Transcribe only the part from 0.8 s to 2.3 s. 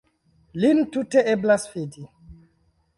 tute eblas fidi.